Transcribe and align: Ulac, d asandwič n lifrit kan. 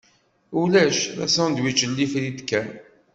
Ulac, 0.59 0.99
d 1.17 1.19
asandwič 1.25 1.79
n 1.85 1.91
lifrit 1.97 2.39
kan. 2.49 2.69